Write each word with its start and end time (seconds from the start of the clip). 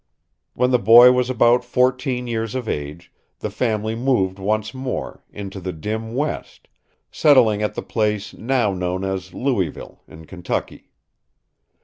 When 0.55 0.71
the 0.71 0.79
boy 0.79 1.11
was 1.11 1.29
about 1.29 1.63
fourteen 1.63 2.25
years 2.25 2.55
of 2.55 2.67
age, 2.67 3.11
the 3.37 3.51
family 3.51 3.93
moved 3.93 4.39
once 4.39 4.73
more, 4.73 5.23
into 5.31 5.59
the 5.59 5.71
dim 5.71 6.15
West, 6.15 6.67
settling 7.11 7.61
at 7.61 7.75
the 7.75 7.83
place 7.83 8.33
now 8.33 8.73
known 8.73 9.03
as 9.03 9.31
Louisville, 9.35 10.01
in 10.07 10.25
Kentucky. 10.25 10.89